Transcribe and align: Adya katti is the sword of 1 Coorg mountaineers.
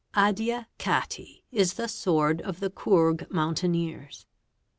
Adya 0.15 0.65
katti 0.79 1.43
is 1.51 1.75
the 1.75 1.87
sword 1.87 2.41
of 2.41 2.59
1 2.59 2.71
Coorg 2.71 3.29
mountaineers. 3.29 4.25